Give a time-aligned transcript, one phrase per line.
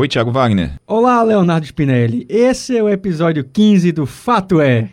[0.00, 0.76] Oi, Thiago Wagner.
[0.86, 2.24] Olá, Leonardo Spinelli.
[2.26, 4.88] Esse é o episódio 15 do Fato É.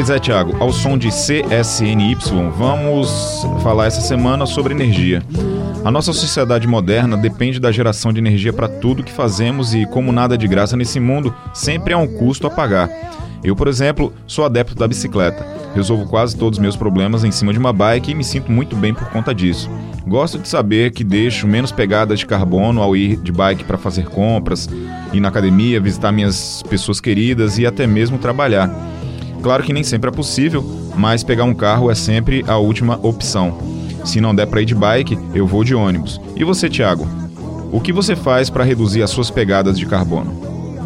[0.00, 2.16] Pois é, Thiago, ao som de CSNY,
[2.56, 5.22] vamos falar essa semana sobre energia.
[5.82, 10.12] A nossa sociedade moderna depende da geração de energia para tudo que fazemos e, como
[10.12, 12.90] nada de graça nesse mundo, sempre há um custo a pagar.
[13.42, 15.46] Eu, por exemplo, sou adepto da bicicleta.
[15.74, 18.76] Resolvo quase todos os meus problemas em cima de uma bike e me sinto muito
[18.76, 19.70] bem por conta disso.
[20.06, 24.04] Gosto de saber que deixo menos pegadas de carbono ao ir de bike para fazer
[24.04, 24.68] compras,
[25.14, 28.70] ir na academia, visitar minhas pessoas queridas e até mesmo trabalhar.
[29.42, 30.62] Claro que nem sempre é possível,
[30.94, 33.79] mas pegar um carro é sempre a última opção.
[34.04, 36.20] Se não der para ir de bike, eu vou de ônibus.
[36.36, 37.06] E você, Thiago?
[37.72, 40.32] O que você faz para reduzir as suas pegadas de carbono?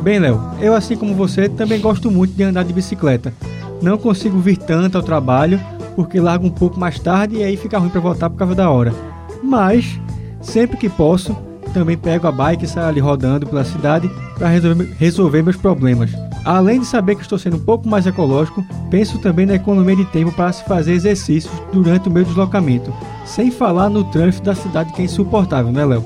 [0.02, 3.32] Bem, Léo, eu assim como você também gosto muito de andar de bicicleta.
[3.80, 5.58] Não consigo vir tanto ao trabalho
[5.96, 8.68] porque largo um pouco mais tarde e aí fica ruim para voltar por causa da
[8.68, 8.92] hora.
[9.42, 9.98] Mas
[10.42, 11.34] sempre que posso,
[11.72, 16.10] também pego a bike e saio ali rodando pela cidade para resolver, resolver meus problemas.
[16.44, 20.04] Além de saber que estou sendo um pouco mais ecológico, penso também na economia de
[20.04, 22.92] tempo para se fazer exercícios durante o meu deslocamento,
[23.24, 26.04] sem falar no trânsito da cidade que é insuportável, né, Léo?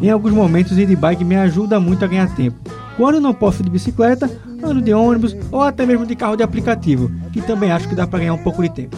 [0.00, 2.58] Em alguns momentos ir de bike me ajuda muito a ganhar tempo.
[2.96, 4.30] Quando não posso ir de bicicleta,
[4.62, 8.06] ando de ônibus ou até mesmo de carro de aplicativo, que também acho que dá
[8.06, 8.96] para ganhar um pouco de tempo.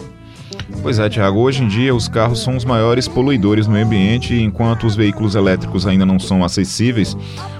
[0.81, 4.43] Pois é, Tiago, hoje em dia os carros são os maiores poluidores no ambiente e
[4.43, 7.15] enquanto os veículos elétricos ainda não são acessíveis,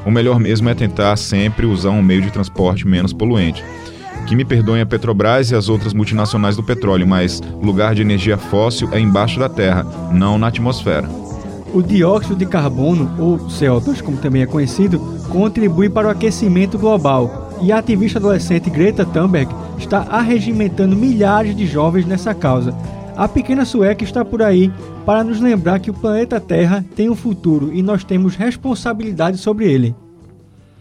[0.05, 3.63] o melhor mesmo é tentar sempre usar um meio de transporte menos poluente.
[4.27, 8.37] Que me perdoem a Petrobras e as outras multinacionais do petróleo, mas lugar de energia
[8.37, 11.09] fóssil é embaixo da terra, não na atmosfera.
[11.73, 17.51] O dióxido de carbono, ou CO2 como também é conhecido, contribui para o aquecimento global.
[17.61, 22.75] E a ativista adolescente Greta Thunberg está arregimentando milhares de jovens nessa causa.
[23.17, 24.71] A pequena sueca está por aí
[25.03, 29.65] para nos lembrar que o planeta Terra tem um futuro e nós temos responsabilidade sobre
[29.65, 29.95] ele.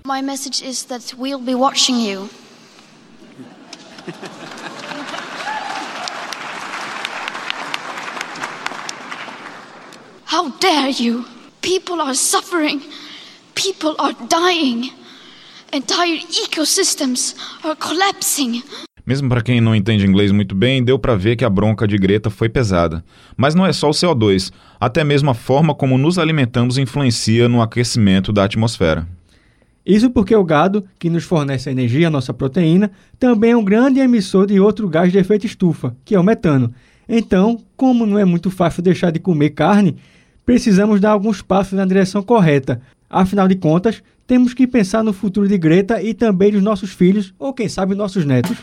[0.06, 2.28] My message is that we'll be watching you.
[10.26, 11.24] How dare you?
[11.62, 12.82] People are suffering.
[13.54, 14.92] People are dying.
[15.72, 18.62] Entire ecosystems are collapsing.
[19.06, 21.96] Mesmo para quem não entende inglês muito bem, deu para ver que a bronca de
[21.96, 23.04] Greta foi pesada.
[23.36, 27.62] Mas não é só o CO2, até mesmo a forma como nos alimentamos influencia no
[27.62, 29.06] aquecimento da atmosfera.
[29.86, 33.62] Isso porque o gado, que nos fornece a energia, a nossa proteína, também é um
[33.62, 36.74] grande emissor de outro gás de efeito estufa, que é o metano.
[37.08, 39.96] Então, como não é muito fácil deixar de comer carne,
[40.44, 42.82] precisamos dar alguns passos na direção correta.
[43.08, 47.32] Afinal de contas, temos que pensar no futuro de Greta e também dos nossos filhos,
[47.38, 48.56] ou quem sabe nossos netos.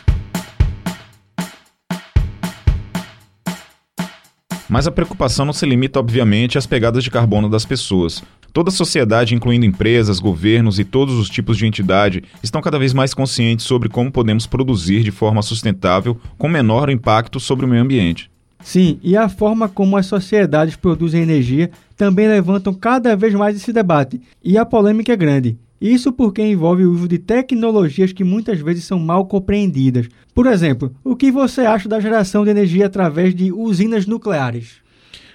[4.74, 8.24] Mas a preocupação não se limita, obviamente, às pegadas de carbono das pessoas.
[8.52, 12.92] Toda a sociedade, incluindo empresas, governos e todos os tipos de entidade, estão cada vez
[12.92, 17.84] mais conscientes sobre como podemos produzir de forma sustentável com menor impacto sobre o meio
[17.84, 18.28] ambiente.
[18.64, 23.72] Sim, e a forma como as sociedades produzem energia também levantam cada vez mais esse
[23.72, 25.56] debate, e a polêmica é grande.
[25.80, 30.08] Isso porque envolve o uso de tecnologias que muitas vezes são mal compreendidas.
[30.34, 34.82] Por exemplo, o que você acha da geração de energia através de usinas nucleares?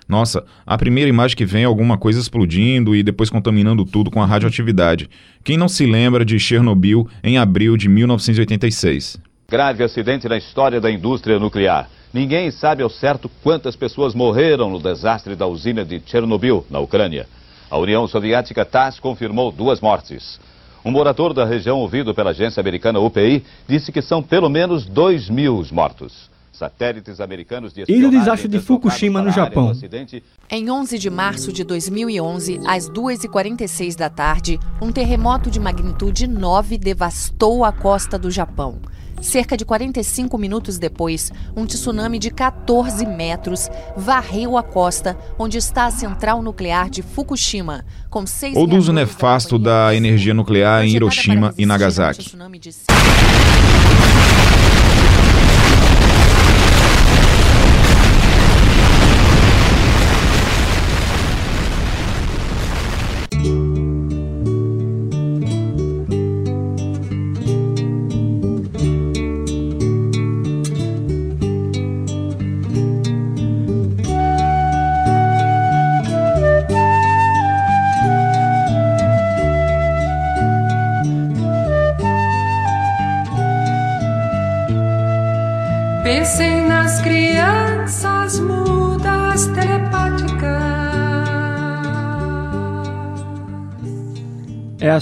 [0.08, 4.22] Nossa, a primeira imagem que vem é alguma coisa explodindo e depois contaminando tudo com
[4.24, 5.08] a radioatividade.
[5.44, 9.22] Quem não se lembra de Chernobyl em abril de 1986?
[9.48, 11.88] Grave acidente na história da indústria nuclear.
[12.12, 17.28] Ninguém sabe ao certo quantas pessoas morreram no desastre da usina de Chernobyl, na Ucrânia.
[17.70, 20.40] A União Soviética TASS confirmou duas mortes.
[20.84, 25.30] Um morador da região ouvido pela agência americana UPI disse que são pelo menos 2
[25.30, 26.30] mil os mortos.
[26.52, 29.72] Satélites americanos de E do desastre de Fukushima, no Japão.
[30.50, 36.78] Em 11 de março de 2011, às 2h46 da tarde, um terremoto de magnitude 9
[36.78, 38.80] devastou a costa do Japão.
[39.22, 45.86] Cerca de 45 minutos depois, um tsunami de 14 metros varreu a costa onde está
[45.86, 50.96] a central nuclear de Fukushima, com seis Ou do uso nefasto da energia nuclear em
[50.96, 52.32] Hiroshima e Nagasaki.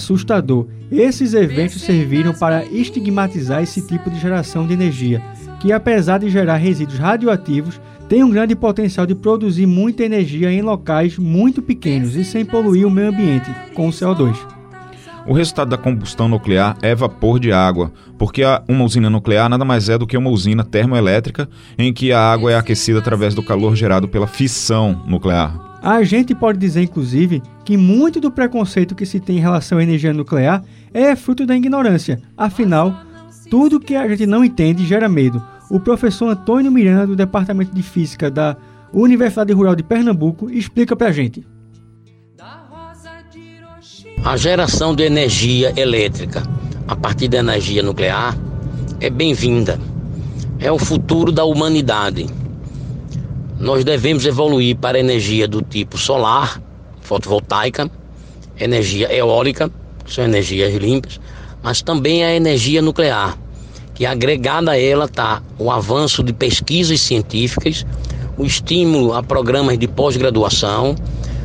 [0.07, 0.67] Assustador.
[0.89, 5.21] Esses eventos serviram para estigmatizar esse tipo de geração de energia,
[5.59, 10.61] que apesar de gerar resíduos radioativos, tem um grande potencial de produzir muita energia em
[10.61, 14.37] locais muito pequenos e sem poluir o meio ambiente com o CO2.
[15.27, 19.89] O resultado da combustão nuclear é vapor de água, porque uma usina nuclear nada mais
[19.89, 23.75] é do que uma usina termoelétrica em que a água é aquecida através do calor
[23.75, 25.66] gerado pela fissão nuclear.
[25.81, 29.83] A gente pode dizer, inclusive, que muito do preconceito que se tem em relação à
[29.83, 30.63] energia nuclear
[30.93, 32.21] é fruto da ignorância.
[32.35, 32.95] Afinal,
[33.49, 35.41] tudo que a gente não entende gera medo.
[35.69, 38.57] O professor Antônio Miranda, do Departamento de Física da
[38.91, 41.45] Universidade Rural de Pernambuco, explica pra gente.
[44.23, 46.43] A geração de energia elétrica
[46.87, 48.35] a partir da energia nuclear
[48.99, 49.79] é bem-vinda.
[50.59, 52.25] É o futuro da humanidade.
[53.59, 56.61] Nós devemos evoluir para energia do tipo solar,
[57.01, 57.89] fotovoltaica,
[58.59, 59.71] energia eólica,
[60.05, 61.19] que são energias limpas,
[61.63, 63.35] mas também a energia nuclear,
[63.95, 67.83] que agregada a ela está o avanço de pesquisas científicas,
[68.37, 70.95] o estímulo a programas de pós-graduação,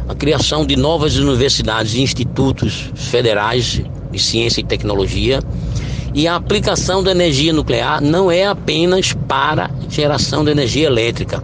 [0.06, 3.80] a criação de novas universidades e institutos federais
[4.10, 5.40] de ciência e tecnologia.
[6.14, 11.42] E a aplicação da energia nuclear não é apenas para geração de energia elétrica.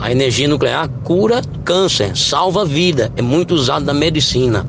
[0.00, 4.66] A energia nuclear cura câncer, salva vida, é muito usada na medicina.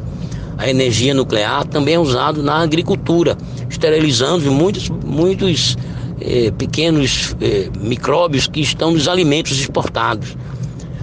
[0.57, 3.37] A energia nuclear também é usada na agricultura,
[3.69, 5.77] esterilizando muitos, muitos
[6.19, 10.35] eh, pequenos eh, micróbios que estão nos alimentos exportados.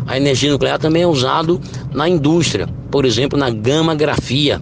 [0.06, 1.58] A energia nuclear também é usada
[1.90, 4.60] na indústria, por exemplo, na gama-grafia,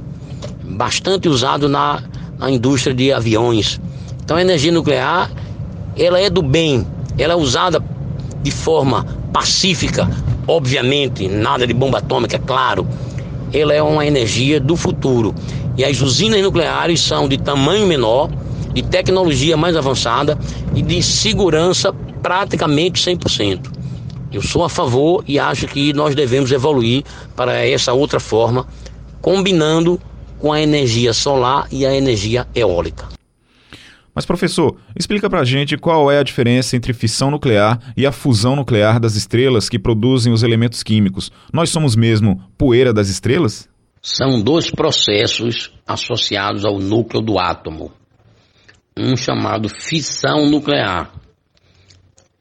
[0.62, 2.04] bastante usado na,
[2.38, 3.80] na indústria de aviões.
[4.24, 5.28] Então a energia nuclear,
[5.96, 6.86] ela é do bem,
[7.18, 7.82] ela é usada
[8.44, 10.08] de forma pacífica,
[10.48, 12.88] obviamente, nada de bomba atômica, é claro.
[13.52, 15.34] Ela é uma energia do futuro.
[15.76, 18.30] E as usinas nucleares são de tamanho menor,
[18.72, 20.38] de tecnologia mais avançada
[20.74, 21.92] e de segurança
[22.22, 23.70] praticamente 100%.
[24.32, 27.04] Eu sou a favor e acho que nós devemos evoluir
[27.36, 28.66] para essa outra forma,
[29.20, 30.00] combinando
[30.38, 33.06] com a energia solar e a energia eólica.
[34.16, 38.56] Mas professor, explica pra gente qual é a diferença entre fissão nuclear e a fusão
[38.56, 41.30] nuclear das estrelas que produzem os elementos químicos.
[41.52, 43.68] Nós somos mesmo poeira das estrelas?
[44.00, 47.92] São dois processos associados ao núcleo do átomo.
[48.96, 51.12] Um chamado fissão nuclear,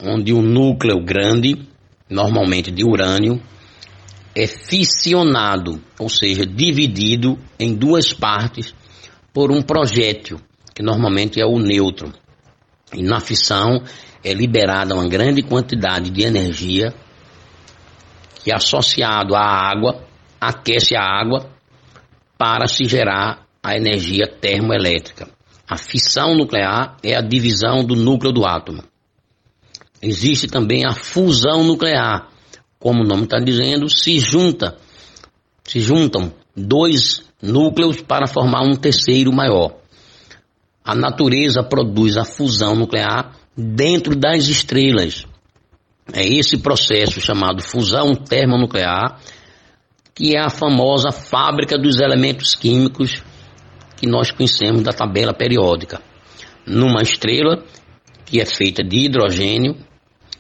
[0.02, 1.68] onde o núcleo grande
[2.10, 3.42] normalmente de urânio,
[4.34, 8.74] é fissionado, ou seja, dividido em duas partes
[9.34, 10.40] por um projétil,
[10.76, 12.12] que normalmente é o nêutron.
[12.94, 13.82] E na fissão
[14.22, 16.94] é liberada uma grande quantidade de energia
[18.44, 20.04] que associado à água
[20.40, 21.50] aquece a água
[22.38, 25.30] para se gerar a energia termoelétrica.
[25.68, 28.84] A fissão nuclear é a divisão do núcleo do átomo.
[30.02, 32.30] Existe também a fusão nuclear.
[32.78, 34.78] Como o nome está dizendo, se junta,
[35.64, 39.85] se juntam dois núcleos para formar um terceiro maior.
[40.86, 45.26] A natureza produz a fusão nuclear dentro das estrelas.
[46.14, 49.20] É esse processo chamado fusão termonuclear
[50.14, 53.22] que é a famosa fábrica dos elementos químicos
[53.98, 56.02] que nós conhecemos da tabela periódica.
[56.66, 57.64] Numa estrela
[58.26, 59.76] que é feita de hidrogênio,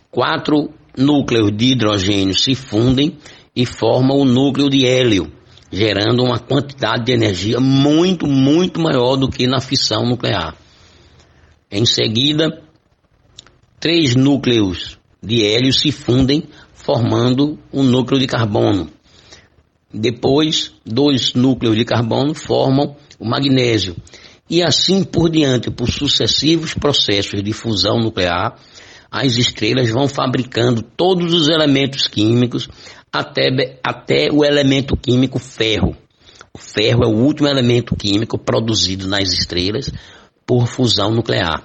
[0.09, 3.17] quatro núcleos de hidrogênio se fundem
[3.53, 5.31] e formam o núcleo de hélio,
[5.71, 10.55] gerando uma quantidade de energia muito, muito maior do que na fissão nuclear.
[11.71, 12.61] Em seguida,
[13.79, 16.43] três núcleos de hélio se fundem,
[16.73, 18.89] formando um núcleo de carbono.
[19.91, 23.95] Depois, dois núcleos de carbono formam o magnésio.
[24.49, 28.59] E assim por diante, por sucessivos processos de fusão nuclear,
[29.09, 32.67] as estrelas vão fabricando todos os elementos químicos
[33.19, 35.95] até, até o elemento químico ferro.
[36.53, 39.91] O ferro é o último elemento químico produzido nas estrelas
[40.45, 41.63] por fusão nuclear.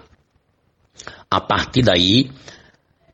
[1.30, 2.30] A partir daí,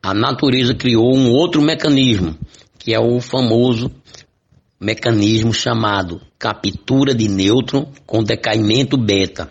[0.03, 2.37] a natureza criou um outro mecanismo,
[2.79, 3.91] que é o famoso
[4.79, 9.51] mecanismo chamado captura de nêutron com decaimento beta,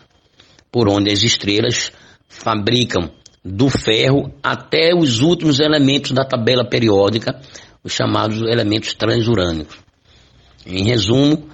[0.72, 1.92] por onde as estrelas
[2.28, 3.10] fabricam
[3.44, 7.40] do ferro até os últimos elementos da tabela periódica,
[7.86, 9.78] os chamados elementos transurânicos.
[10.66, 11.48] Em resumo,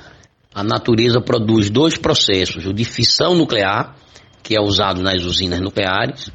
[0.55, 3.97] a natureza produz dois processos, o de fissão nuclear,
[4.41, 6.31] que é usado nas usinas nucleares,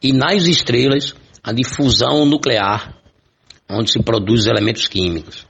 [0.00, 1.12] e nas estrelas
[1.42, 2.94] a difusão nuclear,
[3.68, 5.44] onde se produz elementos químicos.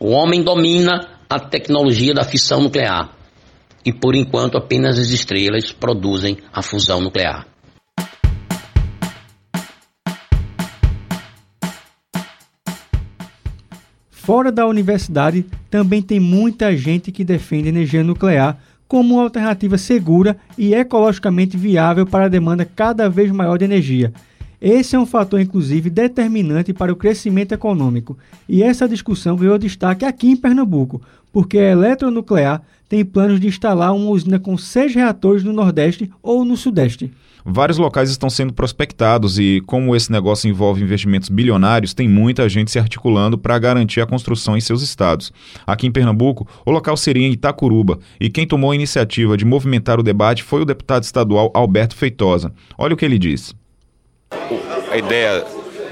[0.00, 3.14] O homem domina a tecnologia da fissão nuclear
[3.84, 7.46] e, por enquanto, apenas as estrelas produzem a fusão nuclear.
[14.26, 20.36] Fora da universidade, também tem muita gente que defende energia nuclear como uma alternativa segura
[20.58, 24.12] e ecologicamente viável para a demanda cada vez maior de energia.
[24.60, 28.18] Esse é um fator, inclusive, determinante para o crescimento econômico,
[28.48, 31.00] e essa discussão ganhou destaque aqui em Pernambuco,
[31.32, 36.44] porque a Eletronuclear tem planos de instalar uma usina com seis reatores no Nordeste ou
[36.44, 37.12] no Sudeste.
[37.48, 42.72] Vários locais estão sendo prospectados e, como esse negócio envolve investimentos bilionários, tem muita gente
[42.72, 45.32] se articulando para garantir a construção em seus estados.
[45.64, 50.00] Aqui em Pernambuco, o local seria em Itacuruba e quem tomou a iniciativa de movimentar
[50.00, 52.52] o debate foi o deputado estadual Alberto Feitosa.
[52.76, 53.54] Olha o que ele disse.
[54.90, 55.44] A ideia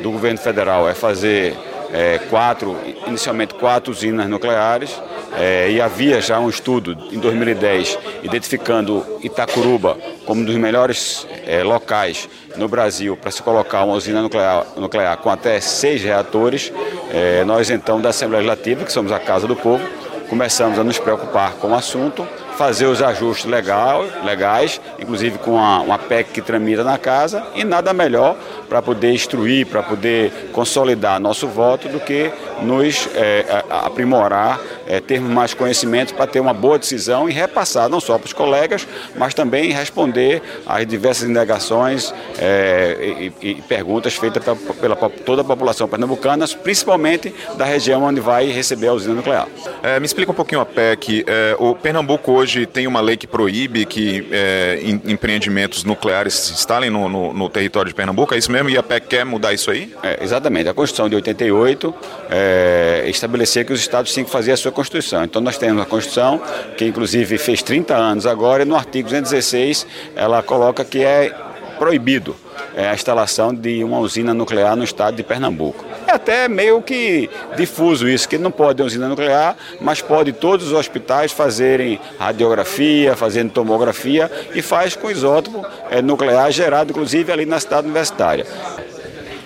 [0.02, 1.56] do governo federal é fazer
[1.92, 5.00] é, quatro, inicialmente quatro usinas nucleares
[5.38, 11.62] é, e havia já um estudo em 2010 identificando Itacuruba como um dos melhores é,
[11.62, 16.72] locais no Brasil para se colocar uma usina nuclear, nuclear com até seis reatores.
[17.10, 19.84] É, nós então da Assembleia Legislativa, que somos a Casa do Povo,
[20.28, 25.80] começamos a nos preocupar com o assunto fazer os ajustes legal, legais, inclusive com uma,
[25.80, 28.36] uma PEC que tramita na casa, e nada melhor
[28.68, 32.30] para poder instruir, para poder consolidar nosso voto do que
[32.62, 38.00] nos é, aprimorar, é, termos mais conhecimento para ter uma boa decisão e repassar não
[38.00, 38.86] só para os colegas,
[39.16, 45.44] mas também responder às diversas indagações é, e, e, perguntas feitas pela, pela, toda a
[45.44, 49.48] população pernambucana, principalmente da região onde vai receber a usina nuclear.
[49.82, 51.24] É, me explica um pouquinho a PEC.
[51.26, 56.90] É, o Pernambuco hoje tem uma lei que proíbe que é, empreendimentos nucleares se instalem
[56.90, 58.70] no, no, no, território de Pernambuco, é isso mesmo?
[58.70, 59.94] E a PEC quer mudar isso aí?
[60.02, 60.68] É, exatamente.
[60.68, 61.94] A Constituição de 88
[62.30, 65.24] é, estabelecia que os estados tinham que fazer a sua Constituição.
[65.24, 66.40] Então nós temos a Constituição,
[66.76, 71.32] que inclusive fez 30 anos agora, e no artigo 216 ela coloca que é
[71.78, 72.36] proibido
[72.74, 75.84] é, a instalação de uma usina nuclear no estado de Pernambuco.
[76.06, 80.72] É até meio que difuso isso, que não pode usina nuclear, mas pode todos os
[80.72, 87.60] hospitais fazerem radiografia, fazendo tomografia e faz com isótopo é, nuclear gerado, inclusive, ali na
[87.60, 88.46] cidade universitária.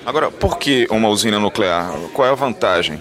[0.04, 1.92] Agora, por que uma usina nuclear?
[2.14, 2.98] Qual é a vantagem?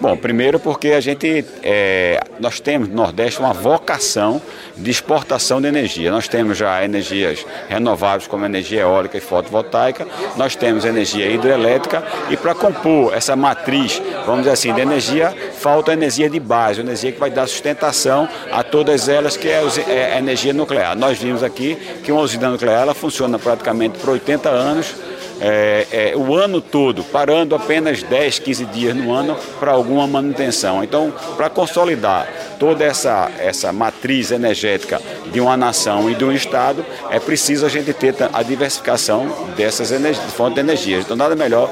[0.00, 4.40] Bom, primeiro porque a gente, é, nós temos no Nordeste uma vocação
[4.76, 6.12] de exportação de energia.
[6.12, 12.36] Nós temos já energias renováveis como energia eólica e fotovoltaica, nós temos energia hidrelétrica e
[12.36, 17.18] para compor essa matriz, vamos dizer assim, de energia, falta energia de base, energia que
[17.18, 20.96] vai dar sustentação a todas elas, que é, é a energia nuclear.
[20.96, 21.74] Nós vimos aqui
[22.04, 24.94] que uma usina nuclear ela funciona praticamente por 80 anos,
[25.40, 30.82] é, é, o ano todo, parando apenas 10, 15 dias no ano para alguma manutenção.
[30.82, 32.28] Então, para consolidar
[32.58, 35.00] toda essa, essa matriz energética
[35.32, 39.90] de uma nação e de um Estado, é preciso a gente ter a diversificação dessas
[40.32, 40.98] fontes de energia.
[40.98, 41.68] Então, nada melhor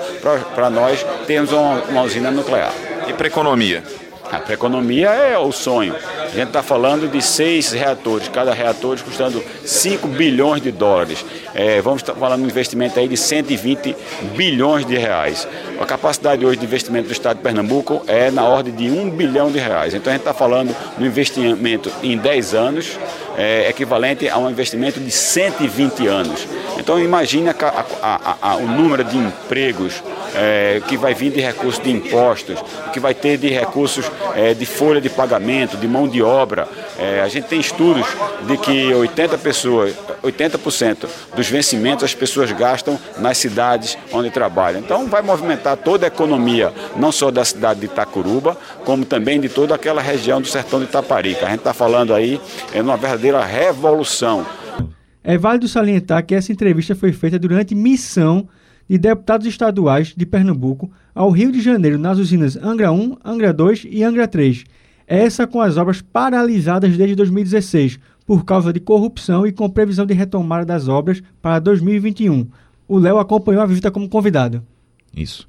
[0.54, 2.72] para nós termos uma, uma usina nuclear.
[3.08, 3.82] E para a economia?
[4.30, 5.94] A economia é o sonho.
[5.94, 11.24] A gente está falando de seis reatores, cada reator custando 5 bilhões de dólares.
[11.54, 13.96] É, vamos estar falando de um investimento aí de 120
[14.36, 15.46] bilhões de reais.
[15.80, 19.50] A capacidade hoje de investimento do Estado de Pernambuco é na ordem de 1 bilhão
[19.50, 19.94] de reais.
[19.94, 22.98] Então a gente está falando um investimento em 10 anos,
[23.36, 26.46] é, equivalente a um investimento de 120 anos.
[26.78, 27.50] Então imagine
[28.60, 30.02] o número de empregos
[30.34, 32.58] é, que vai vir de recursos de impostos,
[32.92, 36.68] que vai ter de recursos é, de folha de pagamento, de mão de obra.
[36.98, 38.06] É, a gente tem estudos
[38.46, 39.94] de que 80 pessoas,
[40.26, 44.80] 80% dos vencimentos as pessoas gastam nas cidades onde trabalham.
[44.80, 49.48] Então vai movimentar toda a economia, não só da cidade de Itacuruba, como também de
[49.48, 51.46] toda aquela região do sertão de Itaparica.
[51.46, 52.40] A gente está falando aí
[52.72, 54.44] é uma verdadeira revolução.
[55.22, 58.48] É válido salientar que essa entrevista foi feita durante missão
[58.88, 63.86] de deputados estaduais de Pernambuco ao Rio de Janeiro nas usinas Angra 1, Angra 2
[63.90, 64.64] e Angra 3.
[65.06, 70.12] Essa com as obras paralisadas desde 2016 por causa de corrupção e com previsão de
[70.12, 72.48] retomada das obras para 2021.
[72.88, 74.62] O Léo acompanhou a visita como convidado.
[75.14, 75.48] Isso.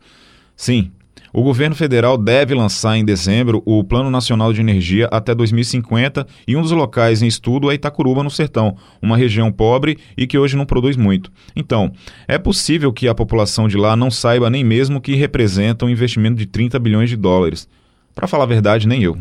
[0.55, 0.91] Sim,
[1.33, 6.55] o governo federal deve lançar em dezembro o Plano Nacional de Energia até 2050 e
[6.55, 10.55] um dos locais em estudo é Itacuruba, no Sertão, uma região pobre e que hoje
[10.55, 11.31] não produz muito.
[11.55, 11.91] Então,
[12.27, 16.37] é possível que a população de lá não saiba nem mesmo que representa um investimento
[16.37, 17.67] de 30 bilhões de dólares.
[18.15, 19.17] Para falar a verdade, nem eu.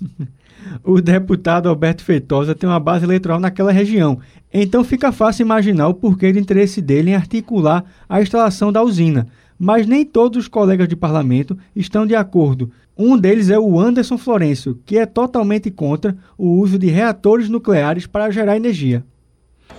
[0.84, 4.18] o deputado Alberto Feitosa tem uma base eleitoral naquela região.
[4.52, 9.26] Então fica fácil imaginar o porquê do interesse dele em articular a instalação da usina.
[9.58, 12.70] Mas nem todos os colegas de parlamento estão de acordo.
[12.96, 18.06] Um deles é o Anderson Florencio, que é totalmente contra o uso de reatores nucleares
[18.06, 19.04] para gerar energia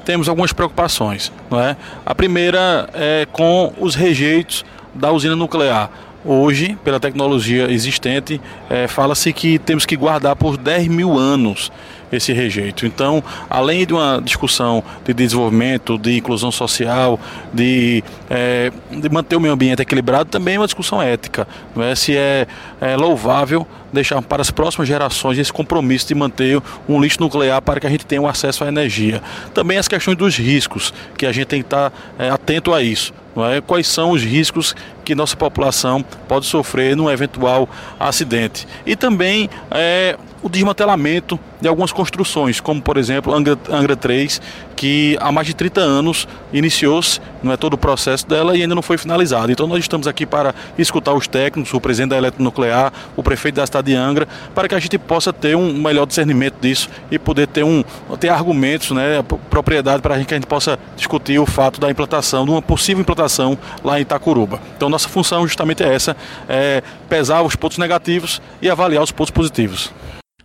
[0.05, 1.31] temos algumas preocupações.
[1.50, 1.77] Não é?
[2.05, 5.91] A primeira é com os rejeitos da usina nuclear.
[6.23, 11.71] Hoje, pela tecnologia existente, é, fala-se que temos que guardar por 10 mil anos
[12.11, 12.85] esse rejeito.
[12.85, 17.19] Então, além de uma discussão de desenvolvimento, de inclusão social,
[17.53, 21.47] de, é, de manter o meio ambiente equilibrado, também é uma discussão ética.
[21.75, 21.95] Não é?
[21.95, 22.47] Se é,
[22.81, 27.79] é louvável deixar para as próximas gerações esse compromisso de manter um lixo nuclear para
[27.79, 29.21] que a gente tenha um acesso à energia.
[29.53, 33.13] Também as questões dos riscos, que a gente tem que estar é, atento a isso.
[33.35, 33.61] Não é?
[33.61, 34.75] Quais são os riscos
[35.09, 37.67] que nossa população pode sofrer num eventual
[37.99, 38.67] acidente?
[38.85, 44.41] E também é, o desmantelamento de algumas construções, como por exemplo Angra, Angra 3,
[44.75, 48.73] que há mais de 30 anos iniciou-se, não é todo o processo dela e ainda
[48.73, 49.51] não foi finalizado.
[49.51, 53.65] Então nós estamos aqui para escutar os técnicos, o presidente da Eletronuclear, o prefeito da
[53.65, 57.47] cidade de Angra, para que a gente possa ter um melhor discernimento disso e poder
[57.47, 57.83] ter um
[58.19, 62.51] ter argumentos, né, propriedade para que a gente possa discutir o fato da implantação, de
[62.51, 64.59] uma possível implantação lá em Itacuruba.
[64.75, 66.15] Então nossa função justamente é essa,
[66.47, 69.91] é pesar os pontos negativos e avaliar os pontos positivos.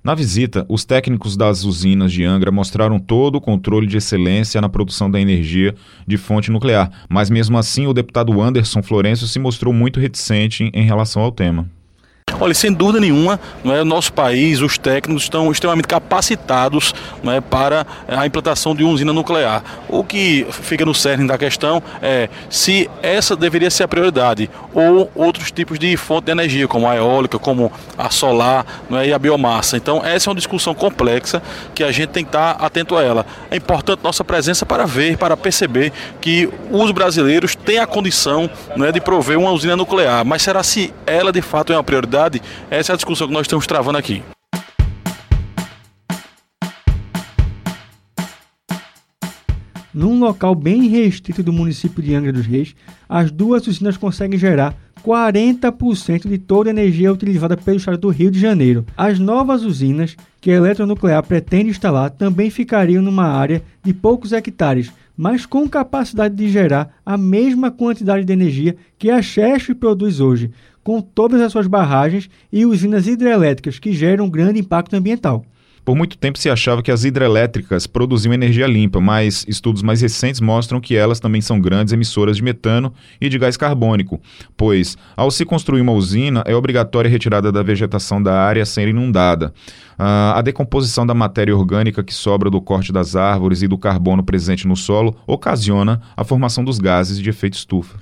[0.04, 4.68] Na visita, os técnicos das usinas de Angra mostraram todo o controle de excelência na
[4.68, 5.74] produção da energia
[6.06, 10.84] de fonte nuclear, mas mesmo assim o deputado Anderson Florencio se mostrou muito reticente em
[10.84, 11.70] relação ao tema.
[12.40, 17.32] Olha, sem dúvida nenhuma, não é, o nosso país, os técnicos estão extremamente capacitados não
[17.32, 19.62] é, para a implantação de uma usina nuclear.
[19.88, 25.10] O que fica no cerne da questão é se essa deveria ser a prioridade ou
[25.14, 29.12] outros tipos de fonte de energia, como a eólica, como a solar não é, e
[29.12, 29.76] a biomassa.
[29.76, 31.40] Então, essa é uma discussão complexa
[31.74, 33.24] que a gente tem que estar atento a ela.
[33.50, 38.86] É importante nossa presença para ver, para perceber que os brasileiros têm a condição não
[38.86, 42.13] é, de prover uma usina nuclear, mas será se ela de fato é uma prioridade?
[42.70, 44.22] Essa é a discussão que nós estamos travando aqui.
[49.92, 52.74] Num local bem restrito do município de Angra dos Reis,
[53.08, 58.30] as duas usinas conseguem gerar 40% de toda a energia utilizada pelo estado do Rio
[58.30, 58.86] de Janeiro.
[58.96, 64.90] As novas usinas que a Eletronuclear pretende instalar também ficariam numa área de poucos hectares,
[65.16, 70.50] mas com capacidade de gerar a mesma quantidade de energia que a Chesf produz hoje,
[70.84, 75.44] com todas as suas barragens e usinas hidrelétricas que geram um grande impacto ambiental.
[75.84, 80.40] Por muito tempo se achava que as hidrelétricas produziam energia limpa, mas estudos mais recentes
[80.40, 84.18] mostram que elas também são grandes emissoras de metano e de gás carbônico,
[84.56, 88.88] pois, ao se construir uma usina, é obrigatória a retirada da vegetação da área ser
[88.88, 89.52] inundada.
[89.98, 94.66] a decomposição da matéria orgânica que sobra do corte das árvores e do carbono presente
[94.66, 97.98] no solo ocasiona a formação dos gases de efeito estufa.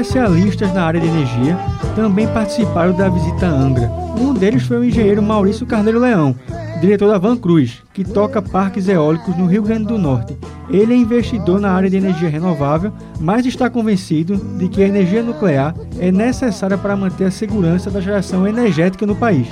[0.00, 1.56] Especialistas na área de energia
[1.94, 3.90] também participaram da visita a Angra.
[4.18, 6.34] Um deles foi o engenheiro Maurício Carneiro Leão,
[6.80, 10.36] diretor da Van Cruz, que toca parques eólicos no Rio Grande do Norte.
[10.70, 15.22] Ele é investidor na área de energia renovável, mas está convencido de que a energia
[15.22, 19.48] nuclear é necessária para manter a segurança da geração energética no país.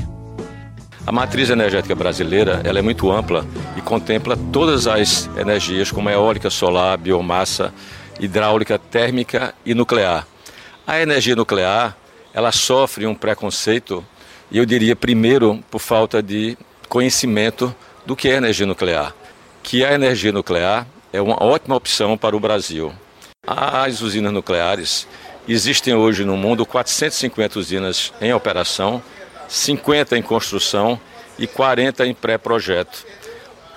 [1.07, 3.45] A matriz energética brasileira ela é muito ampla
[3.77, 7.73] e contempla todas as energias, como eólica, solar, biomassa,
[8.21, 10.27] hidráulica, térmica e nuclear.
[10.89, 11.95] A energia nuclear,
[12.33, 14.03] ela sofre um preconceito,
[14.51, 16.57] e eu diria primeiro por falta de
[16.89, 19.15] conhecimento do que é energia nuclear.
[19.63, 22.91] Que a energia nuclear é uma ótima opção para o Brasil.
[23.47, 25.07] As usinas nucleares
[25.47, 29.03] existem hoje no mundo 450 usinas em operação,
[29.47, 30.99] 50 em construção
[31.39, 33.05] e 40 em pré-projeto.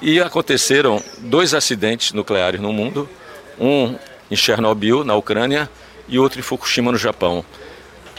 [0.02, 3.10] E aconteceram dois acidentes nucleares no mundo,
[3.60, 3.98] um
[4.32, 5.70] em Chernobyl, na Ucrânia,
[6.12, 7.44] e outro em Fukushima, no Japão.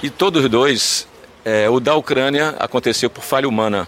[0.02, 1.06] E todos dois,
[1.44, 3.86] é, o da Ucrânia aconteceu por falha humana.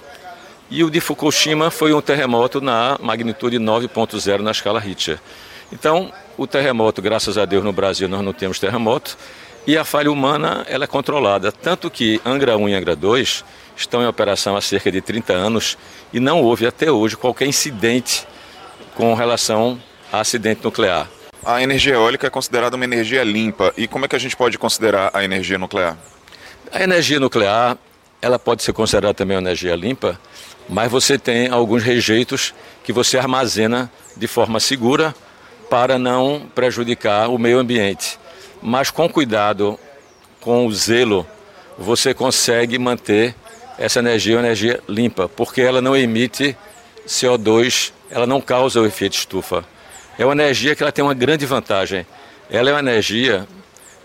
[0.70, 5.18] E o de Fukushima foi um terremoto na magnitude 9.0 na escala Richter.
[5.72, 9.16] Então, o terremoto, graças a Deus, no Brasil nós não temos terremoto.
[9.66, 11.50] E a falha humana ela é controlada.
[11.50, 13.44] Tanto que Angra 1 e Angra 2
[13.76, 15.78] estão em operação há cerca de 30 anos
[16.12, 18.26] e não houve até hoje qualquer incidente
[18.94, 19.80] com relação
[20.12, 21.08] a acidente nuclear
[21.44, 23.72] a energia eólica é considerada uma energia limpa.
[23.76, 25.96] E como é que a gente pode considerar a energia nuclear?
[26.72, 27.76] A energia nuclear,
[28.20, 30.18] ela pode ser considerada também uma energia limpa,
[30.68, 35.14] mas você tem alguns rejeitos que você armazena de forma segura
[35.68, 38.18] para não prejudicar o meio ambiente.
[38.62, 39.78] Mas com cuidado,
[40.40, 41.26] com o zelo,
[41.76, 43.35] você consegue manter
[43.78, 46.57] essa energia uma energia limpa, porque ela não emite
[47.07, 49.64] CO2, ela não causa o efeito estufa.
[50.18, 52.07] É uma energia que ela tem uma grande vantagem.
[52.48, 53.48] Ela é uma energia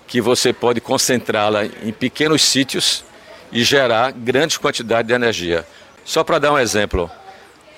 [0.08, 3.04] que você pode concentrá-la em pequenos sítios
[3.52, 5.66] e gerar grandes quantidades de energia.
[6.04, 7.10] Só para dar um exemplo,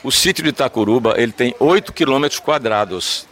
[0.02, 3.28] o sítio de Itacuruba ele tem 8 quilômetros quadrados.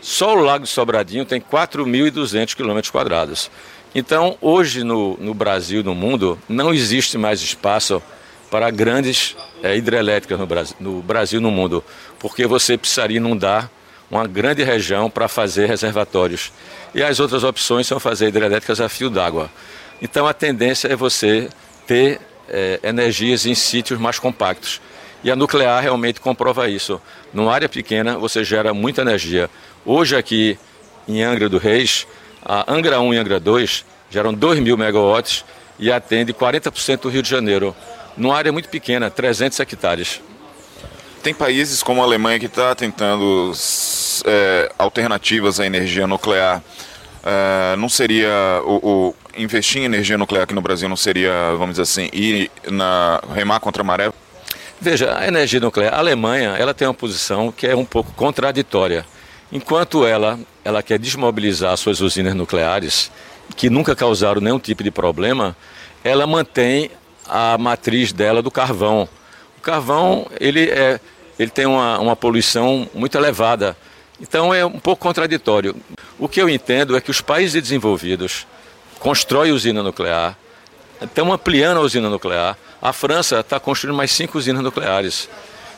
[0.00, 3.50] Só o Lago Sobradinho tem 4.200 quilômetros quadrados.
[3.94, 8.02] Então, hoje no, no Brasil, no mundo, não existe mais espaço
[8.50, 11.84] para grandes é, hidrelétricas no Brasil, no Brasil, no mundo,
[12.18, 13.70] porque você precisaria inundar
[14.10, 16.52] uma grande região para fazer reservatórios.
[16.94, 19.48] E as outras opções são fazer hidrelétricas a fio d'água.
[20.02, 21.48] Então a tendência é você
[21.86, 24.80] ter é, energias em sítios mais compactos.
[25.22, 27.00] E a nuclear realmente comprova isso.
[27.32, 29.48] Numa área pequena você gera muita energia.
[29.84, 30.58] Hoje aqui
[31.06, 32.06] em Angra do Reis,
[32.44, 35.44] a Angra 1 e Angra 2 geram 2 mil megawatts
[35.78, 37.76] e atende 40% do Rio de Janeiro.
[38.16, 40.20] Numa área muito pequena, 300 hectares.
[41.22, 43.52] Tem países como a Alemanha que está tentando
[44.24, 46.62] é, alternativas à energia nuclear.
[47.22, 48.30] É, não seria
[48.64, 52.50] o, o, investir em energia nuclear aqui no Brasil não seria, vamos dizer assim, ir
[52.70, 54.10] na remar contra a maré?
[54.80, 59.04] Veja, a energia nuclear, a Alemanha, ela tem uma posição que é um pouco contraditória.
[59.52, 63.10] Enquanto ela, ela quer desmobilizar suas usinas nucleares,
[63.56, 65.54] que nunca causaram nenhum tipo de problema,
[66.02, 66.90] ela mantém
[67.28, 69.06] a matriz dela do carvão.
[69.60, 70.98] O carvão ele, é,
[71.38, 73.76] ele tem uma, uma poluição muito elevada.
[74.18, 75.76] Então é um pouco contraditório.
[76.18, 78.46] O que eu entendo é que os países desenvolvidos
[78.98, 80.34] constroem usina nuclear,
[80.98, 82.56] estão ampliando a usina nuclear.
[82.80, 85.28] A França está construindo mais cinco usinas nucleares.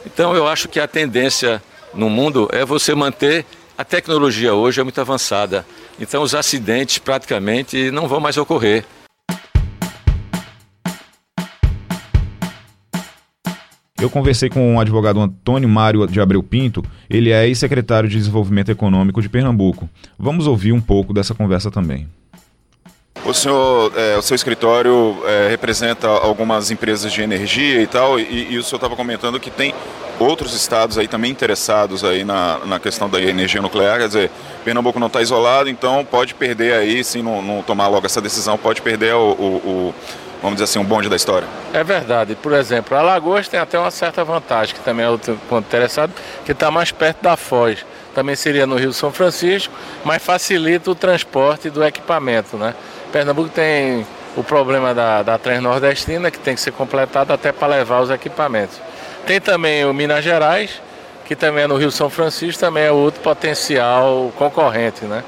[0.07, 1.61] Então eu acho que a tendência
[1.93, 3.45] no mundo é você manter
[3.77, 5.67] a tecnologia hoje é muito avançada.
[5.99, 8.85] Então os acidentes praticamente não vão mais ocorrer.
[14.03, 18.69] Eu conversei com o advogado Antônio Mário de Abreu Pinto, ele é ex-secretário de Desenvolvimento
[18.69, 19.89] Econômico de Pernambuco.
[20.19, 22.09] Vamos ouvir um pouco dessa conversa também.
[23.25, 28.53] O senhor, é, o seu escritório é, representa algumas empresas de energia e tal, e,
[28.53, 29.73] e o senhor estava comentando que tem
[30.19, 34.31] outros estados aí também interessados aí na, na questão da energia nuclear, quer dizer,
[34.65, 38.59] Pernambuco não está isolado, então pode perder aí, se não, não, tomar logo essa decisão,
[38.59, 39.95] pode perder o, o, o
[40.43, 41.47] vamos dizer assim, um bonde da história.
[41.73, 42.35] É verdade.
[42.35, 46.13] Por exemplo, Alagoas tem até uma certa vantagem, que também é outro ponto interessado,
[46.45, 47.87] que está mais perto da Foz.
[48.15, 49.73] Também seria no Rio São Francisco,
[50.05, 52.75] mas facilita o transporte do equipamento, né?
[53.11, 58.01] Pernambuco tem o problema da, da Transnordestina, que tem que ser completado até para levar
[58.01, 58.79] os equipamentos.
[59.27, 60.81] Tem também o Minas Gerais,
[61.25, 65.23] que também é no Rio São Francisco, também é outro potencial concorrente, né?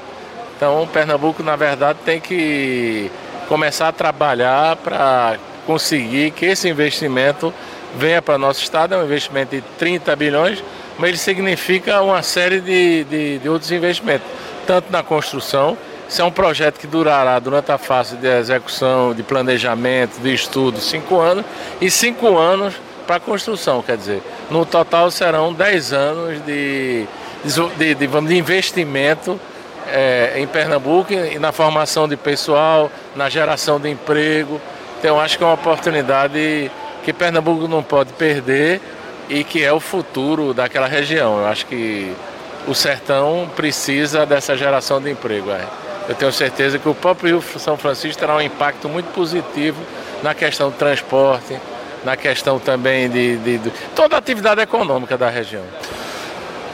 [0.55, 3.11] Então, Pernambuco, na verdade, tem que
[3.47, 7.53] começar a trabalhar para conseguir que esse investimento
[7.95, 8.93] venha para nosso estado.
[8.93, 10.63] É um investimento de 30 bilhões,
[10.97, 14.27] mas ele significa uma série de, de, de outros investimentos,
[14.65, 15.77] tanto na construção.
[16.07, 20.79] Isso é um projeto que durará durante a fase de execução, de planejamento, de estudo,
[20.79, 21.43] cinco anos,
[21.81, 22.75] e cinco anos
[23.07, 27.05] para construção, quer dizer, no total serão 10 anos de,
[27.43, 29.39] de, de, de investimento
[29.87, 34.59] é, em Pernambuco e na formação de pessoal, na geração de emprego.
[34.99, 36.71] Então acho que é uma oportunidade
[37.03, 38.81] que Pernambuco não pode perder
[39.29, 41.39] e que é o futuro daquela região.
[41.39, 42.13] Eu acho que
[42.67, 45.51] o sertão precisa dessa geração de emprego.
[45.51, 45.65] É.
[46.07, 49.81] Eu tenho certeza que o próprio Rio São Francisco terá um impacto muito positivo
[50.21, 51.59] na questão do transporte,
[52.03, 55.63] na questão também de, de, de toda a atividade econômica da região.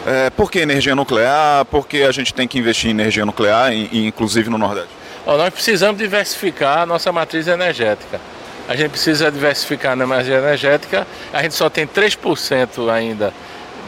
[0.06, 1.66] É, por que energia nuclear?
[1.66, 4.90] Por que a gente tem que investir em energia nuclear, inclusive no Nordeste?
[5.26, 8.20] nós precisamos diversificar a nossa matriz energética.
[8.68, 11.06] A gente precisa diversificar na matriz energética.
[11.32, 13.32] A gente só tem 3% ainda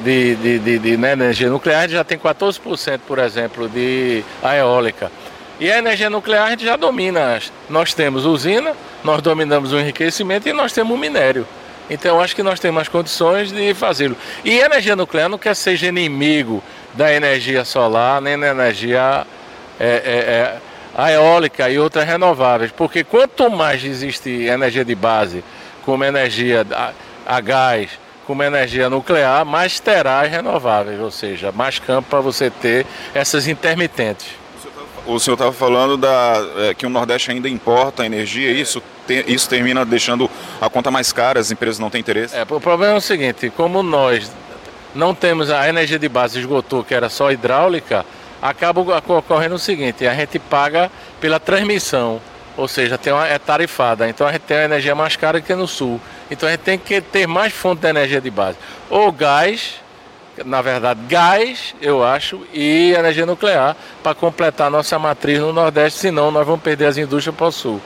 [0.03, 4.23] de, de, de, de né, energia nuclear, a gente já tem 14%, por exemplo, de
[4.57, 5.11] eólica.
[5.59, 7.39] E a energia nuclear a gente já domina.
[7.69, 8.73] Nós temos usina,
[9.03, 11.47] nós dominamos o enriquecimento e nós temos o minério.
[11.89, 14.15] Então acho que nós temos as condições de fazê-lo.
[14.43, 19.25] E energia nuclear não quer seja inimigo da energia solar, nem da energia
[19.79, 20.59] é,
[20.97, 22.71] é, é, eólica e outras renováveis.
[22.71, 25.43] Porque quanto mais existe energia de base,
[25.85, 26.91] como energia a,
[27.25, 27.89] a gás,
[28.25, 33.47] como energia nuclear, mais terá as renováveis, ou seja, mais campo para você ter essas
[33.47, 34.42] intermitentes.
[35.05, 38.81] O senhor estava falando da, é, que o Nordeste ainda importa energia, isso?
[39.05, 40.29] te, isso termina deixando
[40.61, 42.35] a conta mais cara, as empresas não têm interesse?
[42.35, 44.31] É, o problema é o seguinte, como nós
[44.95, 48.05] não temos a energia de base esgotou, que era só hidráulica,
[48.41, 52.21] acaba ocorrendo o seguinte, a gente paga pela transmissão,
[52.55, 55.53] ou seja, tem uma, é tarifada, então a gente tem a energia mais cara que
[55.55, 55.99] no sul.
[56.29, 58.57] Então a gente tem que ter mais fonte de energia de base.
[58.89, 59.75] Ou gás,
[60.45, 66.31] na verdade, gás, eu acho, e energia nuclear para completar nossa matriz no Nordeste, senão
[66.31, 67.81] nós vamos perder as indústrias para o Sul.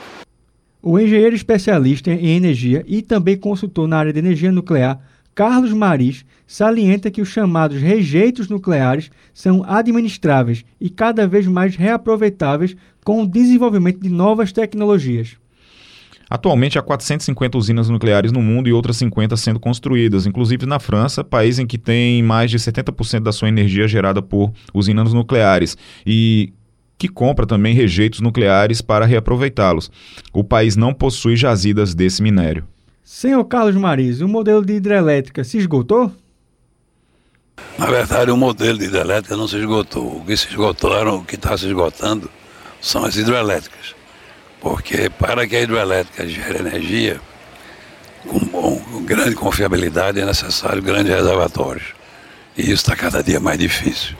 [0.82, 4.98] O engenheiro especialista em energia e também consultor na área de energia nuclear,
[5.34, 12.74] Carlos Maris, salienta que os chamados rejeitos nucleares são administráveis e cada vez mais reaproveitáveis
[13.04, 15.36] com o desenvolvimento de novas tecnologias.
[16.30, 21.24] Atualmente há 450 usinas nucleares no mundo e outras 50 sendo construídas, inclusive na França,
[21.24, 26.52] país em que tem mais de 70% da sua energia gerada por usinas nucleares e
[26.98, 29.90] que compra também rejeitos nucleares para reaproveitá-los.
[30.32, 32.66] O país não possui jazidas desse minério.
[33.04, 36.12] Senhor Carlos Mariz, o modelo de hidrelétrica se esgotou?
[37.78, 40.18] Na verdade, o modelo de hidrelétrica não se esgotou.
[40.18, 42.28] O que se esgotou era o que está se esgotando
[42.80, 43.97] são as hidrelétricas.
[44.60, 47.20] Porque para que a hidrelétrica gere energia
[48.26, 51.94] com, com grande confiabilidade é necessário grandes reservatórios.
[52.56, 54.16] E isso está cada dia mais difícil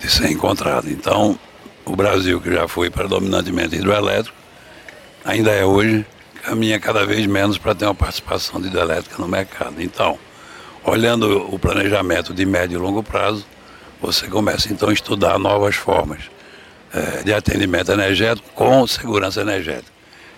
[0.00, 0.88] de ser encontrado.
[0.88, 1.38] Então,
[1.84, 4.36] o Brasil, que já foi predominantemente hidrelétrico,
[5.24, 6.06] ainda é hoje,
[6.42, 9.82] caminha cada vez menos para ter uma participação de hidrelétrica no mercado.
[9.82, 10.18] Então,
[10.84, 13.44] olhando o planejamento de médio e longo prazo,
[14.00, 16.35] você começa então a estudar novas formas
[16.96, 19.92] é, de atendimento energético com segurança energética.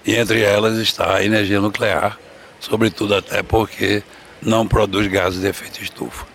[0.05, 2.19] E entre elas está a energia nuclear,
[2.59, 4.03] sobretudo até porque
[4.43, 6.27] não produz gases de efeito estufa.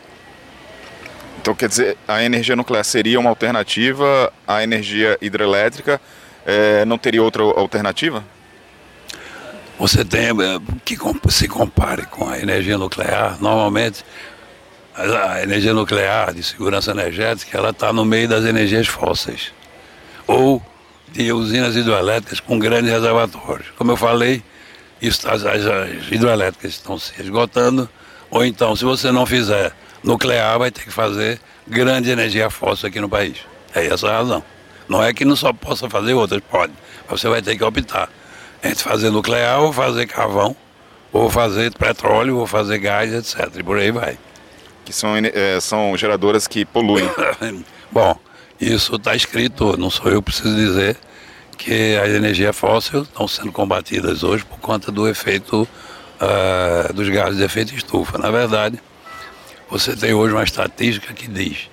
[1.42, 6.00] Então, quer dizer, a energia nuclear seria uma alternativa à energia hidrelétrica?
[6.46, 8.24] É, não teria outra alternativa?
[9.78, 10.34] Você tem é,
[10.86, 10.98] que
[11.30, 13.38] se compare com a energia nuclear.
[13.42, 14.06] Normalmente,
[14.96, 19.52] a energia nuclear de segurança energética, ela está no meio das energias fósseis
[20.28, 20.62] ou
[21.12, 23.68] de usinas hidroelétricas com grandes reservatórios.
[23.78, 24.44] Como eu falei,
[25.02, 25.62] isso, as, as,
[26.12, 27.88] hidroelétricas estão se esgotando,
[28.32, 29.72] ou então, se você não fizer
[30.04, 33.38] nuclear, vai ter que fazer grande energia fóssil aqui no país.
[33.76, 34.44] É essa a razão.
[34.88, 36.74] Não é que não só possa fazer outras, pode.
[37.10, 38.10] Mas você vai ter que optar
[38.64, 40.56] entre fazer nuclear ou fazer carvão,
[41.12, 43.50] ou fazer petróleo, ou fazer gás, etc.
[43.58, 44.18] E por aí vai.
[44.86, 47.10] Que são, é, são geradoras que poluem.
[47.92, 48.18] Bom,
[48.64, 50.98] isso está escrito, não sou eu que preciso dizer,
[51.58, 55.68] que as energias fósseis estão sendo combatidas hoje por conta do efeito
[56.20, 58.18] uh, dos gases de efeito estufa.
[58.18, 58.80] Na verdade,
[59.70, 61.70] você tem hoje uma estatística que diz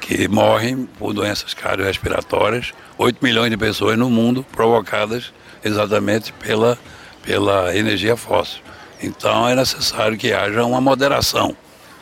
[0.00, 5.32] que morrem por doenças cardiorrespiratórias 8 milhões de pessoas no mundo provocadas
[5.64, 6.78] exatamente pela,
[7.22, 8.60] pela energia fóssil.
[9.02, 11.56] Então é necessário que haja uma moderação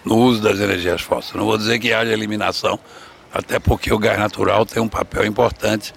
[0.05, 1.35] no uso das energias fósseis.
[1.35, 2.79] Não vou dizer que haja eliminação,
[3.37, 5.93] até porque o gás natural tem um papel importante,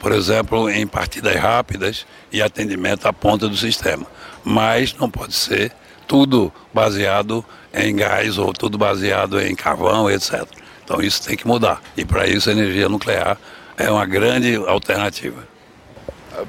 [0.00, 4.04] por exemplo, em partidas rápidas e atendimento à ponta do sistema.
[4.44, 5.72] Mas não pode ser
[6.08, 10.44] tudo baseado em gás ou tudo baseado em carvão, etc.
[10.82, 11.80] Então isso tem que mudar.
[11.96, 13.38] E para isso a energia nuclear
[13.78, 15.48] é uma grande alternativa.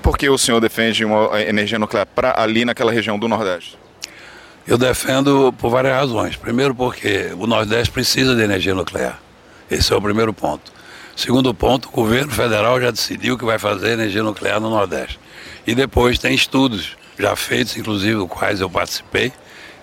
[0.01, 3.77] Por que o senhor defende uma energia nuclear para ali naquela região do Nordeste?
[4.65, 6.35] Eu defendo por várias razões.
[6.35, 9.19] Primeiro porque o Nordeste precisa de energia nuclear.
[9.71, 10.69] Esse é o primeiro ponto.
[11.15, 15.17] Segundo ponto, o governo federal já decidiu que vai fazer energia nuclear no Nordeste.
[15.65, 19.31] E depois tem estudos já feitos, inclusive os quais eu participei,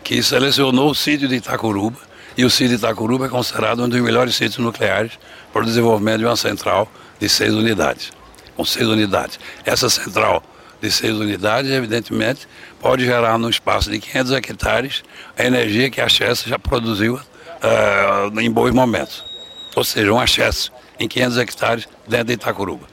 [0.04, 1.96] que selecionou o sítio de Itacuruba.
[2.36, 5.12] E o sítio de Itacuruba é considerado um dos melhores sítios nucleares
[5.54, 6.86] para o desenvolvimento de uma central
[7.18, 8.12] de seis unidades.
[8.54, 9.40] Com seis unidades.
[9.64, 10.42] Essa central
[10.82, 12.46] de seis unidades, evidentemente,
[12.78, 15.02] pode gerar no espaço de 500 hectares
[15.36, 19.27] a energia que a Chessa já produziu uh, em bons momentos
[19.78, 22.86] ou seja, um excesso em 500 hectares dentro de Itacuruba.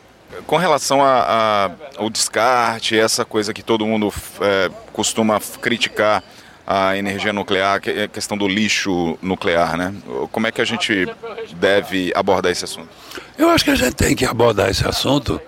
[0.45, 6.23] Com relação a, a, ao descarte, essa coisa que todo mundo é, costuma criticar
[6.67, 9.93] a energia nuclear, a é questão do lixo nuclear, né?
[10.31, 11.07] Como é que a gente
[11.55, 12.89] deve abordar esse assunto?
[13.37, 15.39] Eu acho que a gente tem que abordar esse assunto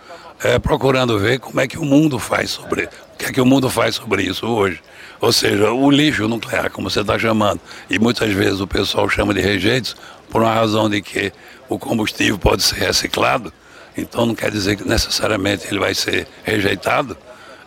[0.44, 3.46] é, procurando ver como é que o mundo faz sobre o que é que o
[3.46, 4.80] mundo faz sobre isso hoje.
[5.20, 9.34] Ou seja, o lixo nuclear, como você está chamando, e muitas vezes o pessoal chama
[9.34, 9.96] de rejeitos,
[10.30, 11.34] por uma razão de que
[11.68, 13.52] o combustível pode ser reciclado,
[13.98, 17.18] então não quer dizer que necessariamente ele vai ser rejeitado,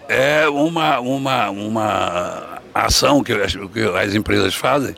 [0.09, 4.95] é uma, uma, uma ação que as, que as empresas fazem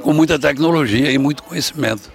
[0.00, 2.08] com muita tecnologia e muito conhecimento.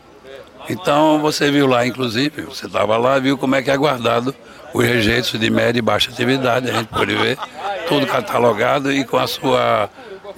[0.69, 4.33] Então você viu lá, inclusive, você estava lá, viu como é que é guardado
[4.73, 7.37] os rejeitos de média e baixa atividade, a gente pode ver
[7.87, 9.89] tudo catalogado e com a sua,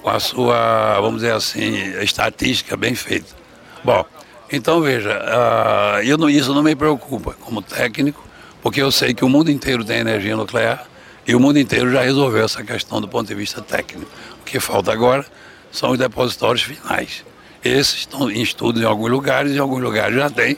[0.02, 3.34] com a sua vamos dizer assim, estatística bem feita.
[3.82, 4.04] Bom,
[4.52, 8.22] então veja, uh, eu não, isso não me preocupa como técnico,
[8.62, 10.86] porque eu sei que o mundo inteiro tem energia nuclear
[11.26, 14.10] e o mundo inteiro já resolveu essa questão do ponto de vista técnico.
[14.40, 15.24] O que falta agora
[15.72, 17.24] são os depositórios finais.
[17.64, 20.56] Esses estão em estudo em alguns lugares, em alguns lugares já tem.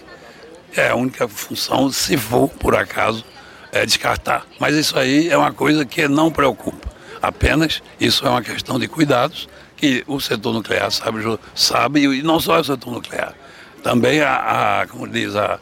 [0.77, 3.25] É a única função, se for por acaso,
[3.73, 4.47] é descartar.
[4.59, 6.89] Mas isso aí é uma coisa que não preocupa.
[7.21, 12.41] Apenas isso é uma questão de cuidados que o setor nuclear sabe, sabe e não
[12.41, 13.35] só o setor nuclear.
[13.83, 15.59] Também a, a como diz, a,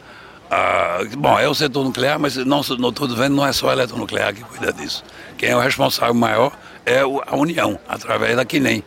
[0.50, 4.34] a, bom, é o setor nuclear, mas não estou vendo, não é só a eletronuclear
[4.34, 5.04] que cuida disso.
[5.36, 6.52] Quem é o responsável maior
[6.84, 8.82] é a União, através da QNEM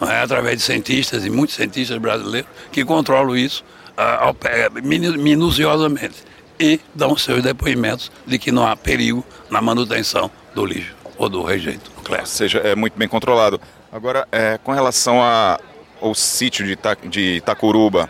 [0.00, 0.20] não é?
[0.20, 3.64] através de cientistas e muitos cientistas brasileiros que controlam isso
[3.96, 6.16] uh, minuciosamente
[6.58, 11.42] e dão seus depoimentos de que não há perigo na manutenção do lixo ou do
[11.42, 12.22] rejeito nuclear.
[12.22, 13.60] Ou seja, é muito bem controlado.
[13.92, 15.58] Agora, é, com relação a,
[16.00, 18.08] ao sítio de, Ita, de Itacuruba,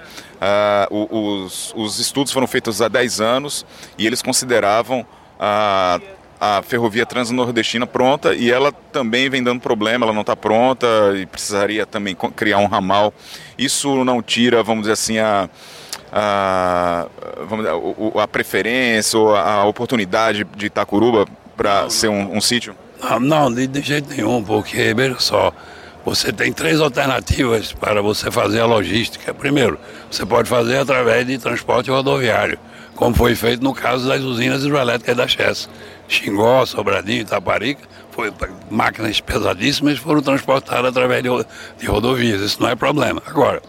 [0.90, 3.66] uh, os, os, estudos foram feitos há 10 anos
[3.98, 5.06] e eles consideravam
[5.38, 6.00] a
[6.40, 11.24] a ferrovia transnordestina pronta e ela também vem dando problema, ela não está pronta e
[11.24, 13.14] precisaria também criar um ramal.
[13.56, 15.48] Isso não tira, vamos dizer assim, a,
[16.16, 17.08] a,
[17.48, 22.76] vamos dizer, a preferência ou a oportunidade de Itacuruba para ser um, um sítio?
[23.02, 25.52] Não, não de, de jeito nenhum, porque, veja só,
[26.04, 29.34] você tem três alternativas para você fazer a logística.
[29.34, 29.76] Primeiro,
[30.08, 32.60] você pode fazer através de transporte rodoviário,
[32.94, 35.68] como foi feito no caso das usinas hidroelétricas da Chess.
[36.06, 38.32] Xingó, Sobradinho, Itaparica, foi,
[38.70, 41.28] máquinas pesadíssimas foram transportadas através de,
[41.78, 43.20] de rodovias, isso não é problema.
[43.26, 43.60] Agora,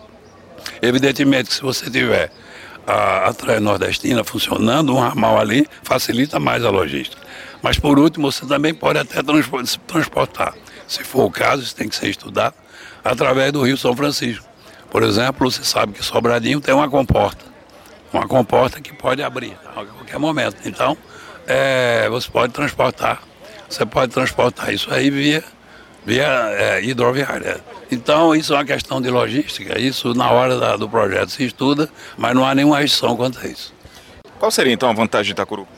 [0.81, 2.31] evidentemente se você tiver
[2.85, 7.21] a, a trem nordestina funcionando, um ramal ali facilita mais a logística.
[7.61, 9.21] Mas por último, você também pode até
[9.87, 10.53] transportar,
[10.87, 12.53] se for o caso, isso tem que ser estudado,
[13.03, 14.45] através do Rio São Francisco.
[14.89, 17.43] Por exemplo, você sabe que Sobradinho tem uma comporta,
[18.13, 20.57] uma comporta que pode abrir a qualquer momento.
[20.65, 20.97] Então,
[21.47, 23.21] é, você pode transportar,
[23.67, 25.43] você pode transportar isso aí via,
[26.05, 27.59] via é, hidroviária.
[27.95, 31.89] Então, isso é uma questão de logística, isso na hora da, do projeto se estuda,
[32.17, 33.73] mas não há nenhuma restrição quanto a isso.
[34.37, 35.69] Qual seria então a vantagem de Itacuruba?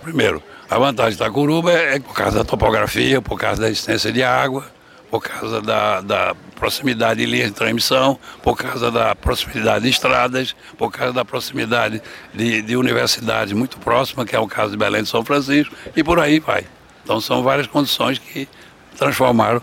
[0.00, 4.12] Primeiro, a vantagem de Itacuruba é, é por causa da topografia, por causa da existência
[4.12, 4.64] de água,
[5.10, 10.54] por causa da, da proximidade de linhas de transmissão, por causa da proximidade de estradas,
[10.78, 12.00] por causa da proximidade
[12.32, 16.04] de, de universidades muito próximas, que é o caso de Belém de São Francisco, e
[16.04, 16.64] por aí vai.
[17.02, 18.48] Então são várias condições que
[18.96, 19.60] transformaram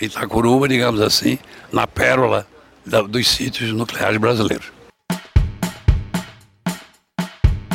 [0.00, 1.38] Itacuruba, digamos assim,
[1.72, 2.46] na pérola
[2.84, 4.72] da, dos sítios nucleares brasileiros.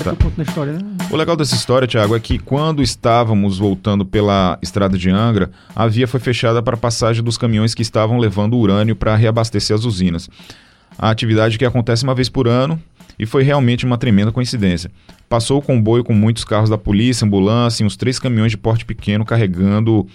[0.03, 0.15] Tá.
[0.41, 0.79] História, né?
[1.11, 5.87] O legal dessa história, Tiago, é que quando estávamos voltando pela estrada de Angra, a
[5.87, 9.83] via foi fechada para a passagem dos caminhões que estavam levando urânio para reabastecer as
[9.83, 10.29] usinas.
[10.97, 12.81] A atividade que acontece uma vez por ano
[13.17, 14.89] e foi realmente uma tremenda coincidência.
[15.27, 18.85] Passou o comboio com muitos carros da polícia, ambulância e uns três caminhões de porte
[18.85, 20.07] pequeno carregando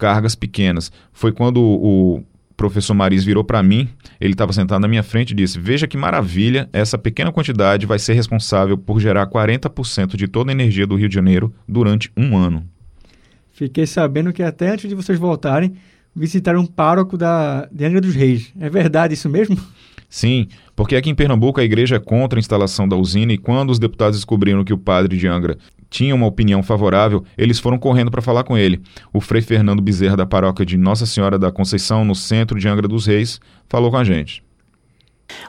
[0.00, 0.90] cargas pequenas.
[1.12, 2.24] Foi quando o
[2.56, 3.88] professor Maris virou para mim,
[4.20, 7.98] ele estava sentado na minha frente e disse: Veja que maravilha, essa pequena quantidade vai
[7.98, 12.36] ser responsável por gerar 40% de toda a energia do Rio de Janeiro durante um
[12.36, 12.66] ano.
[13.52, 15.74] Fiquei sabendo que até antes de vocês voltarem,
[16.16, 18.52] visitaram um pároco da, de Angra dos Reis.
[18.58, 19.56] É verdade isso mesmo?
[20.10, 23.70] Sim, porque aqui em Pernambuco a igreja é contra a instalação da usina e quando
[23.70, 25.56] os deputados descobriram que o padre de Angra
[25.88, 28.82] tinha uma opinião favorável, eles foram correndo para falar com ele.
[29.12, 32.88] O frei Fernando Bezerra da paróquia de Nossa Senhora da Conceição, no centro de Angra
[32.88, 34.42] dos Reis, falou com a gente.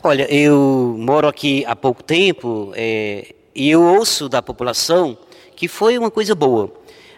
[0.04, 5.18] Olha, eu moro aqui há pouco tempo é, e eu ouço da população
[5.56, 6.72] que foi uma coisa boa.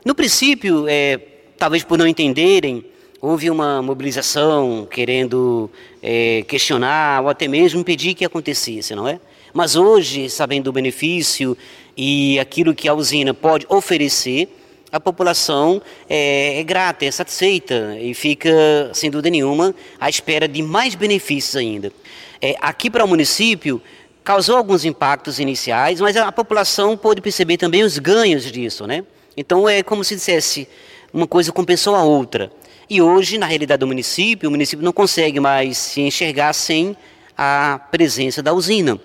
[0.05, 1.17] No princípio, é,
[1.57, 2.85] talvez por não entenderem,
[3.23, 5.71] houve uma mobilização querendo
[6.01, 9.17] é, questionar ou até mesmo impedir que acontecesse, não é?
[9.53, 11.57] Mas hoje, sabendo do benefício
[11.95, 14.49] e aquilo que a usina pode oferecer,
[14.91, 18.51] a população é, é, grata, é satisfeita e fica,
[18.93, 21.93] sem dúvida nenhuma, à espera de mais benefícios ainda.
[22.41, 23.81] É, aqui para o município,
[24.21, 29.05] causou alguns impactos iniciais, mas a população pôde perceber também os ganhos disso, né?
[29.37, 30.67] Então é como se dissesse,
[31.13, 32.51] uma coisa compensou a outra.
[32.89, 36.95] E hoje, na realidade do município, o município não consegue mais se enxergar sem
[37.37, 38.99] a presença da usina.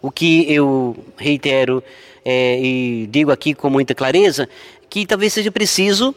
[0.00, 1.82] O que eu reitero
[2.24, 4.48] é, e digo aqui com muita clareza,
[4.88, 6.14] que talvez seja preciso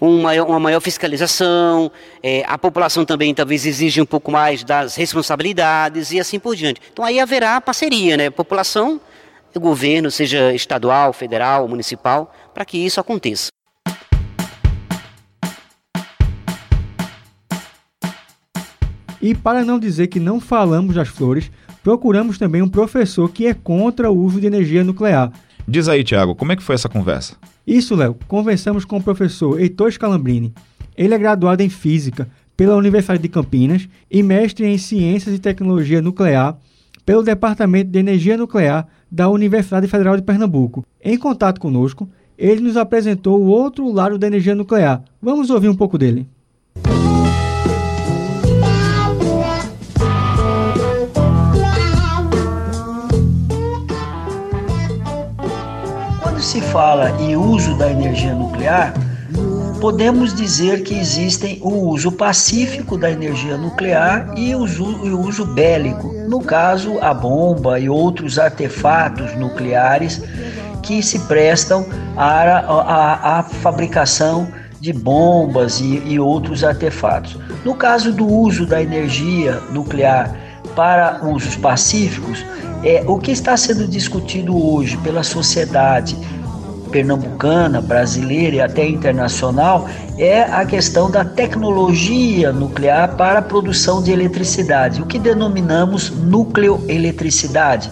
[0.00, 1.90] uma maior, uma maior fiscalização,
[2.22, 6.80] é, a população também talvez exija um pouco mais das responsabilidades e assim por diante.
[6.92, 8.30] Então aí haverá parceria, né?
[8.30, 9.00] População,
[9.56, 13.48] governo, seja estadual, federal, municipal, para que isso aconteça.
[19.20, 21.50] E para não dizer que não falamos das flores,
[21.82, 25.32] procuramos também um professor que é contra o uso de energia nuclear.
[25.66, 27.36] Diz aí, Tiago, como é que foi essa conversa?
[27.66, 30.54] Isso, Léo, conversamos com o professor Heitor Scalambrini.
[30.96, 36.00] Ele é graduado em Física pela Universidade de Campinas e mestre em Ciências e Tecnologia
[36.00, 36.56] Nuclear
[37.04, 40.84] pelo Departamento de Energia Nuclear da Universidade Federal de Pernambuco.
[41.02, 45.02] Em contato conosco, ele nos apresentou o outro lado da energia nuclear.
[45.20, 46.28] Vamos ouvir um pouco dele.
[56.58, 58.92] Se fala em uso da energia nuclear,
[59.80, 65.46] podemos dizer que existem o uso pacífico da energia nuclear e o uso, o uso
[65.46, 66.12] bélico.
[66.28, 70.20] No caso, a bomba e outros artefatos nucleares
[70.82, 71.86] que se prestam
[72.16, 74.48] à, fabricação
[74.80, 77.38] de bombas e, e outros artefatos.
[77.64, 80.34] No caso do uso da energia nuclear
[80.74, 82.44] para usos pacíficos,
[82.82, 86.16] é o que está sendo discutido hoje pela sociedade
[86.88, 94.10] pernambucana, brasileira e até internacional é a questão da tecnologia nuclear para a produção de
[94.10, 97.90] eletricidade, o que denominamos nucleoeletricidade.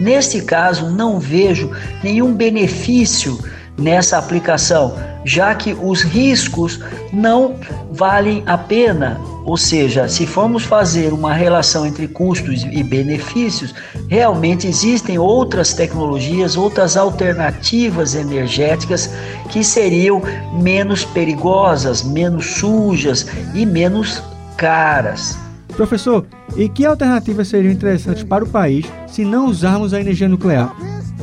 [0.00, 1.70] Neste caso, não vejo
[2.02, 3.38] nenhum benefício
[3.78, 6.80] nessa aplicação, já que os riscos
[7.12, 7.56] não
[7.90, 9.20] valem a pena.
[9.44, 13.74] Ou seja, se formos fazer uma relação entre custos e benefícios,
[14.08, 19.08] realmente existem outras tecnologias, outras alternativas energéticas
[19.50, 20.20] que seriam
[20.60, 24.20] menos perigosas, menos sujas e menos
[24.56, 25.38] caras.
[25.76, 26.24] Professor,
[26.56, 30.74] e que alternativas seriam interessantes para o país se não usarmos a energia nuclear?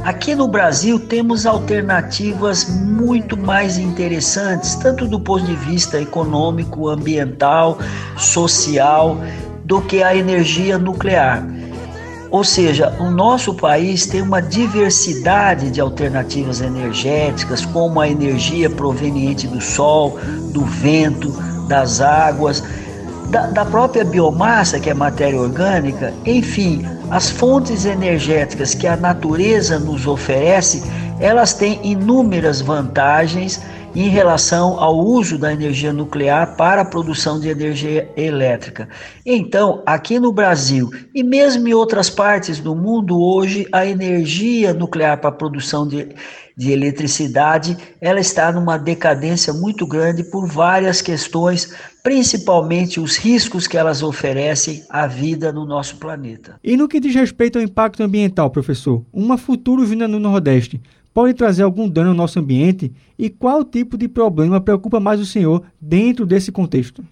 [0.03, 7.77] Aqui no Brasil temos alternativas muito mais interessantes, tanto do ponto de vista econômico, ambiental,
[8.17, 9.17] social,
[9.63, 11.47] do que a energia nuclear.
[12.29, 19.47] Ou seja, o nosso país tem uma diversidade de alternativas energéticas, como a energia proveniente
[19.47, 20.19] do sol,
[20.51, 21.31] do vento,
[21.69, 22.61] das águas
[23.29, 29.77] da, da própria biomassa, que é matéria orgânica, enfim, as fontes energéticas que a natureza
[29.77, 30.81] nos oferece,
[31.19, 33.61] elas têm inúmeras vantagens
[33.95, 38.89] em relação ao uso da energia nuclear para a produção de energia elétrica.
[39.25, 45.19] Então, aqui no Brasil e mesmo em outras partes do mundo, hoje a energia nuclear
[45.19, 46.09] para a produção de
[46.55, 51.73] de eletricidade, ela está numa decadência muito grande por várias questões,
[52.03, 56.59] principalmente os riscos que elas oferecem à vida no nosso planeta.
[56.63, 60.79] E no que diz respeito ao impacto ambiental, professor, uma futura usina no Nordeste
[61.13, 62.93] pode trazer algum dano ao nosso ambiente?
[63.17, 67.05] E qual tipo de problema preocupa mais o senhor dentro desse contexto?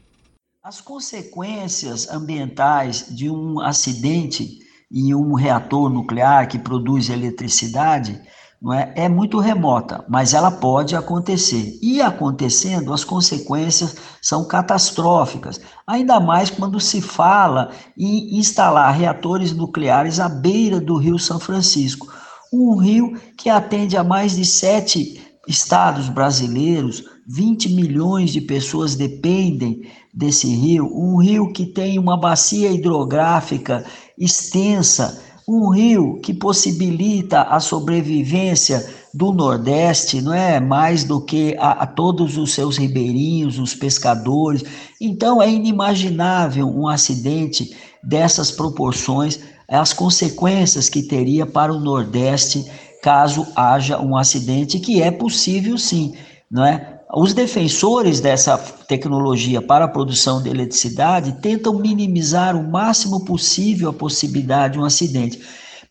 [0.64, 4.60] As consequências ambientais de um acidente
[4.92, 8.20] em um reator nuclear que produz eletricidade
[8.62, 11.80] não é, é muito remota, mas ela pode acontecer.
[11.82, 20.20] E acontecendo, as consequências são catastróficas, ainda mais quando se fala em instalar reatores nucleares
[20.20, 22.08] à beira do Rio São Francisco,
[22.52, 29.82] um rio que atende a mais de sete estados brasileiros, 20 milhões de pessoas dependem
[30.14, 33.86] desse rio, um rio que tem uma bacia hidrográfica
[34.18, 35.22] extensa.
[35.48, 41.88] Um rio que possibilita a sobrevivência do Nordeste, não é mais do que a, a,
[41.88, 44.64] todos os seus ribeirinhos, os pescadores.
[45.00, 49.40] Então é inimaginável um acidente dessas proporções,
[49.78, 52.66] as consequências que teria para o Nordeste
[53.02, 56.14] caso haja um acidente, que é possível sim,
[56.50, 57.00] não é?
[57.14, 63.94] Os defensores dessa tecnologia para a produção de eletricidade tentam minimizar o máximo possível a
[63.94, 65.42] possibilidade de um acidente.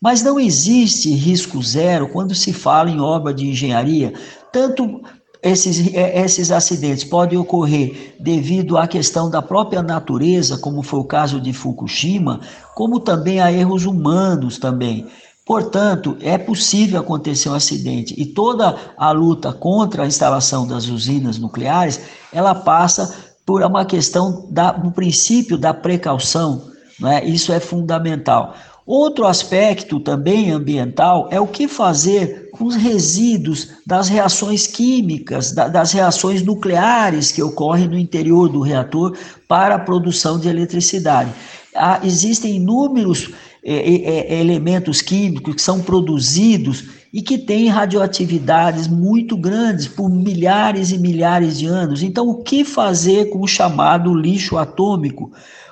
[0.01, 4.13] Mas não existe risco zero quando se fala em obra de engenharia,
[4.51, 5.03] tanto
[5.41, 11.05] esses, é, esses acidentes podem ocorrer devido à questão da própria natureza, como foi o
[11.05, 12.41] caso de Fukushima,
[12.75, 15.07] como também a erros humanos também.
[15.45, 21.39] Portanto, é possível acontecer um acidente e toda a luta contra a instalação das usinas
[21.39, 21.99] nucleares,
[22.31, 23.13] ela passa
[23.45, 24.47] por uma questão
[24.81, 26.69] do princípio da precaução,
[27.03, 27.25] é?
[27.25, 28.55] isso é fundamental.
[28.85, 35.91] Outro aspecto também ambiental é o que fazer com os resíduos das reações químicas, das
[35.91, 39.15] reações nucleares que ocorrem no interior do reator
[39.47, 41.31] para a produção de eletricidade.
[41.75, 43.31] Há, existem inúmeros
[43.63, 50.91] é, é, elementos químicos que são produzidos e que têm radioatividades muito grandes por milhares
[50.91, 52.01] e milhares de anos.
[52.01, 55.31] Então, o que fazer com o chamado lixo atômico?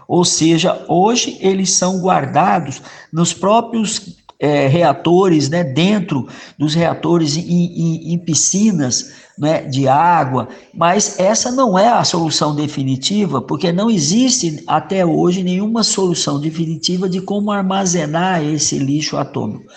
[0.09, 2.81] Ou seja, hoje eles são guardados
[3.13, 10.49] nos próprios é, reatores, né, dentro dos reatores em, em, em piscinas né, de água,
[10.73, 17.07] mas essa não é a solução definitiva, porque não existe até hoje nenhuma solução definitiva
[17.07, 19.71] de como armazenar esse lixo atômico.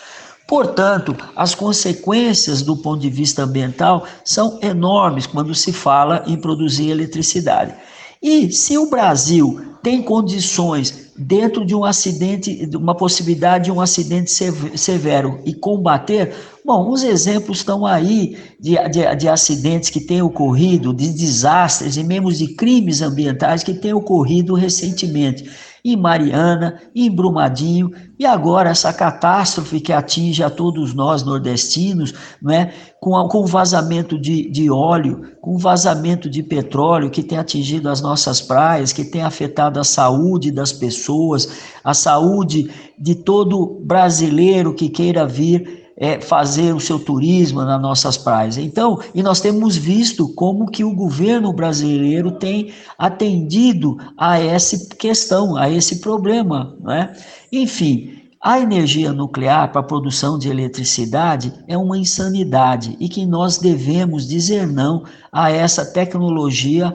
[0.48, 6.88] Portanto, as consequências do ponto de vista ambiental são enormes quando se fala em produzir
[6.88, 7.74] eletricidade.
[8.22, 13.80] E se o Brasil tem condições dentro de um acidente, de uma possibilidade de um
[13.80, 16.32] acidente severo e combater,
[16.64, 22.04] bom, os exemplos estão aí de, de, de acidentes que têm ocorrido, de desastres e
[22.04, 25.50] mesmo de crimes ambientais que têm ocorrido recentemente
[25.84, 32.54] em Mariana, em Brumadinho, e agora essa catástrofe que atinge a todos nós nordestinos, não
[32.54, 32.72] é?
[33.00, 38.00] com, a, com vazamento de, de óleo, com vazamento de petróleo que tem atingido as
[38.00, 41.48] nossas praias, que tem afetado a saúde das pessoas,
[41.82, 48.18] a saúde de todo brasileiro que queira vir é, fazer o seu turismo nas nossas
[48.18, 48.58] praias.
[48.58, 55.56] Então, e nós temos visto como que o governo brasileiro tem atendido a essa questão,
[55.56, 57.12] a esse problema, né?
[57.52, 63.58] Enfim, a energia nuclear para a produção de eletricidade é uma insanidade e que nós
[63.58, 66.92] devemos dizer não a essa tecnologia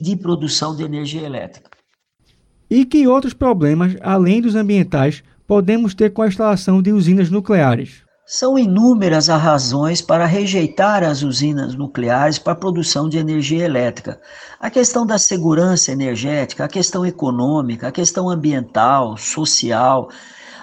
[0.00, 1.70] de produção de energia elétrica.
[2.70, 8.03] E que outros problemas, além dos ambientais, podemos ter com a instalação de usinas nucleares?
[8.26, 14.18] São inúmeras as razões para rejeitar as usinas nucleares para a produção de energia elétrica.
[14.58, 20.08] A questão da segurança energética, a questão econômica, a questão ambiental, social,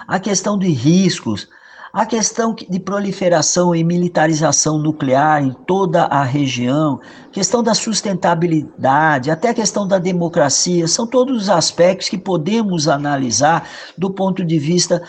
[0.08, 1.48] a questão de riscos,
[1.92, 6.98] a questão de proliferação e militarização nuclear em toda a região,
[7.30, 13.68] questão da sustentabilidade, até a questão da democracia, são todos os aspectos que podemos analisar
[13.96, 15.00] do ponto de vista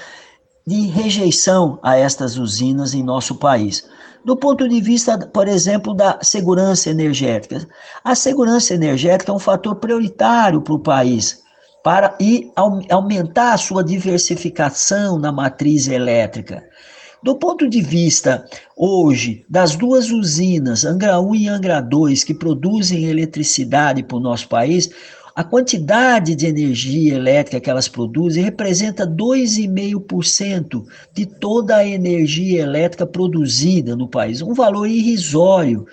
[0.66, 3.88] de rejeição a estas usinas em nosso país.
[4.24, 7.68] Do ponto de vista, por exemplo, da segurança energética.
[8.04, 11.44] A segurança energética é um fator prioritário para o país,
[11.84, 12.50] para e
[12.90, 16.64] aumentar a sua diversificação na matriz elétrica.
[17.22, 18.46] Do ponto de vista
[18.76, 24.48] hoje das duas usinas, Angra 1 e Angra 2, que produzem eletricidade para o nosso
[24.50, 24.90] país,
[25.36, 33.06] a quantidade de energia elétrica que elas produzem representa 2,5% de toda a energia elétrica
[33.06, 35.88] produzida no país, um valor irrisório.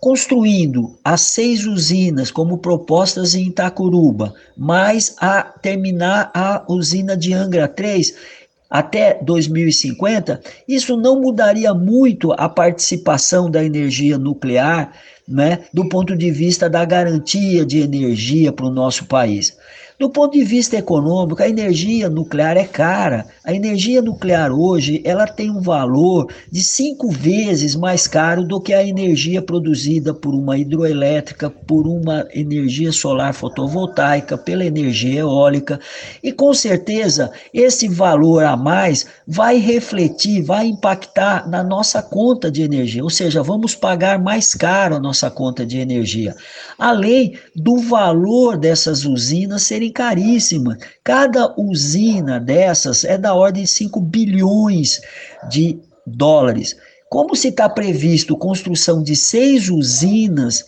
[0.00, 7.68] Construindo as seis usinas como propostas em Itacuruba, mais a terminar a usina de Angra
[7.68, 8.41] 3,
[8.72, 14.92] até 2050, isso não mudaria muito a participação da energia nuclear
[15.28, 19.58] né, do ponto de vista da garantia de energia para o nosso país.
[20.02, 23.24] Do ponto de vista econômico, a energia nuclear é cara.
[23.44, 28.74] A energia nuclear hoje ela tem um valor de cinco vezes mais caro do que
[28.74, 35.78] a energia produzida por uma hidroelétrica, por uma energia solar fotovoltaica, pela energia eólica.
[36.20, 42.62] E com certeza esse valor a mais vai refletir, vai impactar na nossa conta de
[42.62, 46.34] energia, ou seja, vamos pagar mais caro a nossa conta de energia.
[46.76, 50.76] Além do valor dessas usinas serem caríssima.
[51.04, 55.00] Cada usina dessas é da ordem de 5 bilhões
[55.48, 56.76] de dólares.
[57.08, 60.64] Como se está previsto construção de seis usinas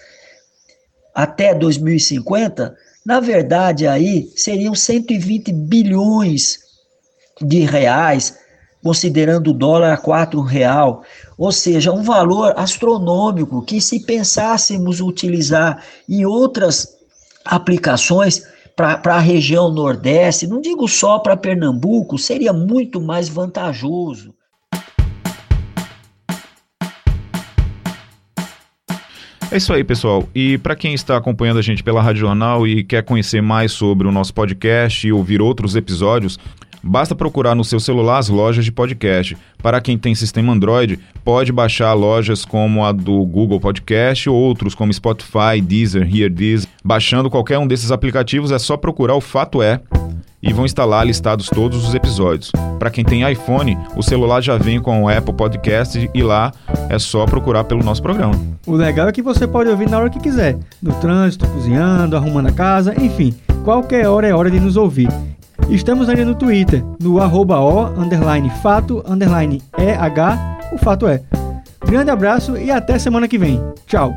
[1.15, 6.59] até 2050, na verdade aí seriam 120 bilhões
[7.41, 8.37] de reais,
[8.83, 11.03] considerando o dólar a quatro real,
[11.39, 16.95] ou seja, um valor astronômico que se pensássemos utilizar em outras
[17.45, 18.43] aplicações
[18.77, 24.35] para a região Nordeste, não digo só para Pernambuco, seria muito mais vantajoso.
[29.55, 30.29] É isso aí, pessoal.
[30.35, 34.09] E para quem está acompanhando a gente pela Rádio Jornal e quer conhecer mais sobre
[34.09, 36.41] o nosso podcast e ouvir outros episódios,
[36.87, 39.35] Basta procurar no seu celular as lojas de podcast.
[39.63, 44.75] Para quem tem sistema Android, pode baixar lojas como a do Google Podcast ou outros
[44.75, 46.69] como Spotify, Deezer, Hear This.
[46.85, 49.81] Baixando qualquer um desses aplicativos é só procurar o Fato É
[50.43, 52.53] e vão instalar listados todos os episódios.
[52.79, 56.53] Para quem tem iPhone, o celular já vem com o Apple Podcast e lá
[56.91, 58.35] é só procurar pelo nosso programa.
[58.67, 62.49] O legal é que você pode ouvir na hora que quiser, no trânsito, cozinhando, arrumando
[62.49, 65.09] a casa, enfim, qualquer hora é hora de nos ouvir.
[65.69, 71.23] Estamos ainda no Twitter, no arroba o, underline fato, underline EH, o fato é.
[71.87, 73.61] Grande abraço e até semana que vem.
[73.87, 74.13] Tchau!